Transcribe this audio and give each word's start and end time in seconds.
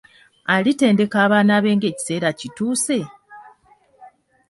Alitendeka 0.55 1.17
abaana 1.25 1.55
be 1.63 1.71
ng'ekiseera 1.77 2.29
kituuse? 2.39 2.99